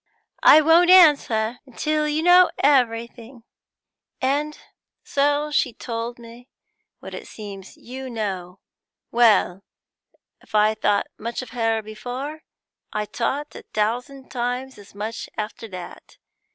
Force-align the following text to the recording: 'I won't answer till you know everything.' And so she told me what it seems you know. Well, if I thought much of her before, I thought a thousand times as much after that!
'I 0.41 0.61
won't 0.61 0.89
answer 0.89 1.59
till 1.77 2.07
you 2.07 2.23
know 2.23 2.49
everything.' 2.57 3.43
And 4.19 4.57
so 5.03 5.51
she 5.51 5.73
told 5.73 6.17
me 6.17 6.49
what 7.01 7.13
it 7.13 7.27
seems 7.27 7.77
you 7.77 8.09
know. 8.09 8.57
Well, 9.11 9.61
if 10.41 10.55
I 10.55 10.73
thought 10.73 11.05
much 11.19 11.43
of 11.43 11.51
her 11.51 11.83
before, 11.83 12.41
I 12.91 13.05
thought 13.05 13.53
a 13.55 13.61
thousand 13.75 14.29
times 14.31 14.79
as 14.79 14.95
much 14.95 15.29
after 15.37 15.67
that! 15.67 16.17